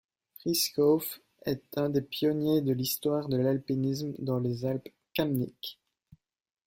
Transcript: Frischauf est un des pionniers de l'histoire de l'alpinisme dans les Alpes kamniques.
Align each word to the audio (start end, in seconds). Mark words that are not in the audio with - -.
Frischauf 0.39 1.19
est 1.45 1.77
un 1.77 1.91
des 1.91 2.01
pionniers 2.01 2.61
de 2.63 2.73
l'histoire 2.73 3.29
de 3.29 3.37
l'alpinisme 3.37 4.15
dans 4.17 4.39
les 4.39 4.65
Alpes 4.65 4.89
kamniques. 5.13 5.79